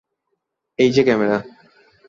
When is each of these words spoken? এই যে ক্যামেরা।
এই 0.79 0.89
যে 0.91 1.01
ক্যামেরা। 1.03 1.37